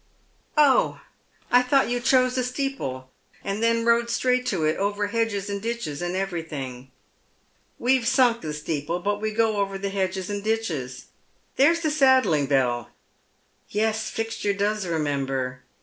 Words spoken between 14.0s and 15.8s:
Fixture does remember."